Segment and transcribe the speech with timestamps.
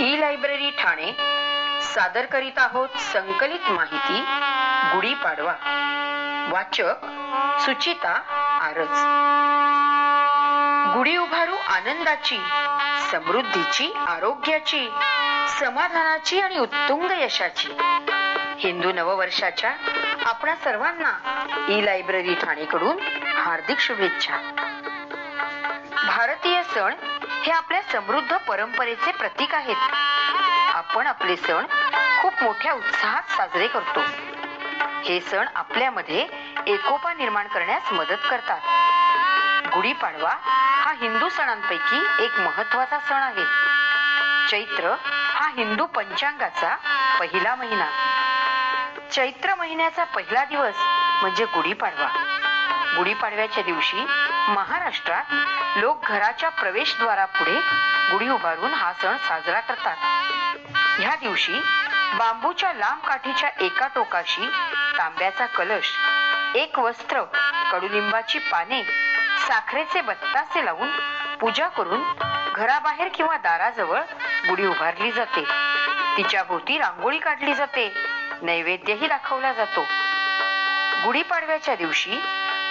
[0.00, 1.12] E library Thane
[1.82, 4.24] सादर करीत आहोत संकलित माहिती
[4.94, 5.54] गुढीपाडवा
[6.52, 7.06] वाचक
[7.60, 8.12] सुचिता
[8.62, 8.98] आरज.
[10.96, 12.38] गुढी उभारू आनंदाची
[13.10, 14.88] समृद्धीची आरोग्याची
[15.48, 17.68] समाधानाची आणि उत्तुंग यशाची.
[18.58, 19.72] हिंदू नववर्षाच्या
[20.26, 22.98] आपणा सर्वांना ई लायब्ररी ठाणेकडून
[23.36, 24.36] हार्दिक शुभेच्छा.
[26.06, 26.94] भारतीय सण
[27.38, 29.76] हे आपल्या समृद्ध परंपरेचे प्रतीक आहेत.
[30.74, 31.66] आपण आपले सण
[32.22, 34.00] खूप मोठ्या उत्साहात साजरे करतो.
[35.04, 36.26] हे सण आपल्यामध्ये
[36.66, 38.60] एकोपा निर्माण करण्यास मदत करतात.
[39.74, 40.32] गुढीपाडवा
[40.82, 43.44] हा हिंदू सणांपैकी एक महत्त्वाचा सण आहे.
[44.50, 46.76] चैत्र हा हिंदू पंचांगाचा
[47.20, 47.86] पहिला महिना.
[49.12, 50.74] चैत्र महिन्याचा पहिला दिवस
[51.22, 52.08] म्हणजे गुढीपाडवा
[52.96, 54.04] गुढीपाडव्याच्या दिवशी
[54.48, 57.54] महाराष्ट्रात लोक घराच्या प्रवेशद्वारापुढे
[58.10, 59.96] गुढी उभारून हा सण साजरा करतात.
[60.98, 61.60] ह्या दिवशी
[62.18, 64.48] बांबूच्या लांब काठीच्या एका टोकाशी
[64.98, 65.92] तांब्याचा कलश
[66.54, 67.22] एक वस्त्र
[67.72, 68.82] कडुलिंबाची पाने
[69.48, 70.90] साखरेचे बत्तासे लावून
[71.40, 72.02] पूजा करून
[72.54, 74.00] घराबाहेर किंवा दाराजवळ
[74.48, 75.44] गुढी उभारली जाते.
[76.16, 77.92] तिच्या भोवती रांगोळी काढली जाते.
[78.42, 79.86] नैवेद्यही दाखवला जातो.
[81.04, 82.20] गुढीपाडव्याच्या दिवशी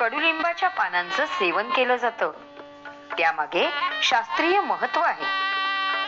[0.00, 2.30] कडुलिंबाच्या पानांचं सेवन केलं जातं.
[3.16, 3.68] त्यामागे
[4.02, 5.24] शास्त्रीय महत्त्व आहे.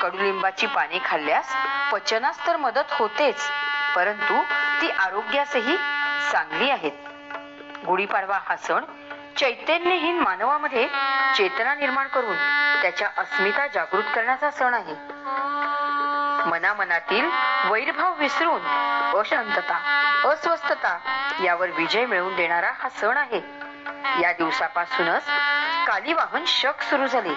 [0.01, 1.55] कडुलिंबाची पाने खाल्ल्यास
[1.93, 3.49] पचनास तर मदत होतेच
[3.97, 4.43] परंतु
[4.81, 5.77] ती आरोग्यासही
[6.33, 6.93] चांगली आहेत.
[7.87, 8.85] गुढीपाडवा हा सण
[9.37, 10.89] चैतन्यहीन मानवामध्ये
[11.37, 12.37] चेतना निर्माण करून
[12.83, 14.95] त्याच्या अस्मिता जागृत करण्याचा सण आहे.
[16.51, 17.29] मनामनातील
[17.71, 18.67] वैरभाव विसरून
[19.19, 19.79] अशांतता
[20.31, 20.99] अस्वस्थता
[21.45, 23.56] यावर विजय मिळवून देणारा हा सण आहे.
[24.21, 25.23] या दिवसापासूनच
[25.87, 27.33] कालीवाहन शक सुरू झाले.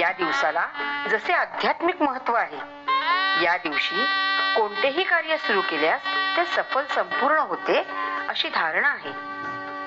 [0.00, 0.66] या दिवसाला
[1.10, 2.56] जसे आध्यात्मिक महत्त्व आहे
[3.44, 4.04] या दिवशी
[4.56, 6.00] कोणतेही कार्य सुरू केल्यास
[6.36, 7.86] ते सफल संपूर्ण होते
[8.28, 9.12] अशी धारणा आहे.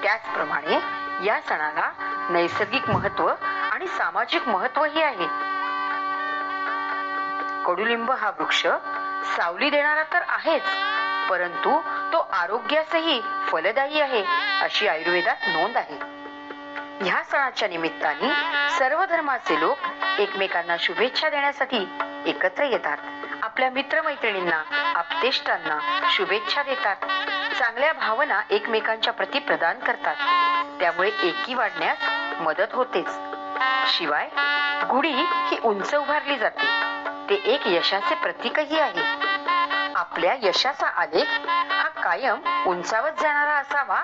[0.03, 0.79] त्याचप्रमाणे
[1.25, 1.91] या सणाला
[2.29, 3.27] नैसर्गिक महत्त्व
[3.71, 5.27] आणि सामाजिक महत्वही आहे.
[7.65, 8.67] कडुलिंब हा वृक्ष
[9.35, 10.63] सावली देणारा तर आहेच
[11.29, 11.81] परंतु
[12.13, 14.23] तो आरोग्यासही फलदायी आहे.
[14.61, 16.17] अशी आयुर्वेदात नोंद आहे.
[17.05, 18.29] ह्या सणाच्या निमित्ताने
[18.69, 19.77] सर्व धर्माचे लोक
[20.19, 21.87] एकमेकांना शुभेच्छा देण्यासाठी
[22.25, 22.97] एकत्र येतात.
[23.43, 24.63] आपल्या मित्रमैत्रिणींना
[24.95, 26.95] आपतेष्टांना शुभेच्छा देतात.
[27.55, 30.15] चांगल्या भावना एकमेकांच्या प्रती प्रदान करतात.
[30.79, 31.97] त्यामुळे एकी वाढण्यास
[32.39, 33.09] मदत होतेच.
[33.93, 34.29] शिवाय
[34.89, 36.67] गुढी ही उंच उभारली जाते.
[37.29, 39.26] ते एक यशाचे प्रतीकही आहे.
[39.97, 41.25] आपल्या यशाचा आलेख
[41.71, 44.03] हा कायम उंचावत जाणारा असावा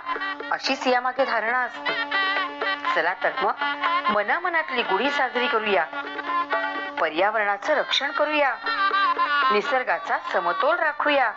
[0.51, 1.93] अशीच यामागे धारणा असते.
[2.95, 3.51] चला तर मग
[4.09, 5.85] मनामनातली गुढी साजरी करूया.
[7.01, 8.55] पर्यावरणाचं रक्षण करूया.
[9.51, 11.31] निसर्गाचा समतोल राखूया.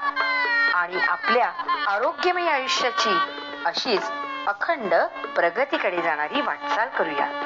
[0.74, 1.50] आणि आपल्या
[1.88, 3.18] आरोग्यमय आयुष्याची
[3.66, 4.10] अशीच
[4.46, 4.94] अखंड
[5.34, 7.45] प्रगतीकडे जाणारी वाटचाल करूया.